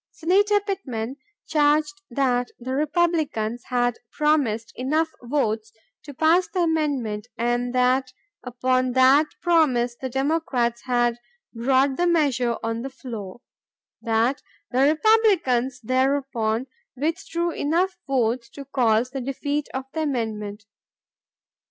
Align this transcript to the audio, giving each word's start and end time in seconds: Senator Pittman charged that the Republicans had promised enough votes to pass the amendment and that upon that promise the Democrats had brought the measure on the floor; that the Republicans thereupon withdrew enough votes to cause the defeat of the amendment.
Senator 0.09 0.59
Pittman 0.59 1.17
charged 1.45 2.01
that 2.09 2.49
the 2.59 2.73
Republicans 2.73 3.65
had 3.65 3.99
promised 4.11 4.73
enough 4.75 5.09
votes 5.21 5.71
to 6.05 6.11
pass 6.11 6.47
the 6.47 6.61
amendment 6.61 7.27
and 7.37 7.71
that 7.75 8.11
upon 8.43 8.93
that 8.93 9.27
promise 9.43 9.95
the 9.95 10.09
Democrats 10.09 10.85
had 10.85 11.19
brought 11.53 11.97
the 11.97 12.07
measure 12.07 12.57
on 12.63 12.81
the 12.81 12.89
floor; 12.89 13.41
that 14.01 14.41
the 14.71 14.79
Republicans 14.87 15.79
thereupon 15.83 16.65
withdrew 16.97 17.51
enough 17.51 17.95
votes 18.07 18.49
to 18.49 18.65
cause 18.65 19.11
the 19.11 19.21
defeat 19.21 19.69
of 19.71 19.83
the 19.93 20.01
amendment. 20.01 20.65